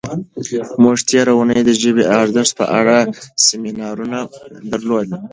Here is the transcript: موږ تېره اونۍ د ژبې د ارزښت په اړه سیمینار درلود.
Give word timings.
موږ 0.83 0.97
تېره 1.09 1.33
اونۍ 1.35 1.61
د 1.65 1.69
ژبې 1.81 2.03
د 2.07 2.09
ارزښت 2.21 2.51
په 2.59 2.65
اړه 2.79 2.97
سیمینار 3.47 3.97
درلود. 4.71 5.07